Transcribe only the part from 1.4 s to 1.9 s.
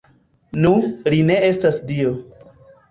estas